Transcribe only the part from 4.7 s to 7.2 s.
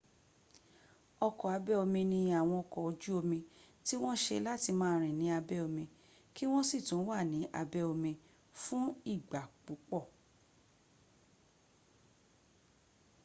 máa rìn ní abẹ́ omi kí wọ́n sì tún wà